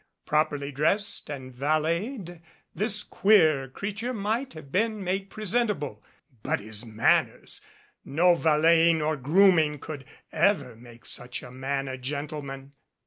Properly 0.25 0.71
dressed 0.71 1.29
and 1.29 1.53
valeted 1.53 2.41
this 2.73 3.03
queer 3.03 3.67
creature 3.67 4.15
might 4.15 4.53
have 4.53 4.71
been 4.71 5.03
made 5.03 5.29
presentable. 5.29 6.03
But 6.41 6.59
his 6.59 6.83
manners! 6.83 7.61
No 8.03 8.33
valet 8.33 8.89
ing 8.89 9.03
or 9.03 9.15
grooming 9.15 9.77
could 9.77 10.05
ever 10.31 10.75
make 10.75 11.05
such 11.05 11.43
a 11.43 11.51
man 11.51 11.87
a 11.87 11.99
gentle 11.99 12.41
man. 12.41 12.71